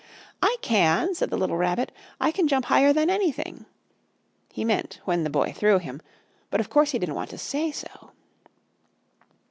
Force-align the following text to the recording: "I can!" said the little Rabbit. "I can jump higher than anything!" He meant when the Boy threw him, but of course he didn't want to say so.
"I 0.41 0.55
can!" 0.63 1.13
said 1.13 1.29
the 1.29 1.37
little 1.37 1.57
Rabbit. 1.57 1.91
"I 2.19 2.31
can 2.31 2.47
jump 2.47 2.65
higher 2.65 2.91
than 2.91 3.07
anything!" 3.07 3.67
He 4.51 4.65
meant 4.65 4.99
when 5.05 5.23
the 5.23 5.29
Boy 5.29 5.53
threw 5.55 5.77
him, 5.77 6.01
but 6.49 6.59
of 6.59 6.71
course 6.71 6.89
he 6.89 6.97
didn't 6.97 7.13
want 7.13 7.29
to 7.29 7.37
say 7.37 7.71
so. 7.71 8.09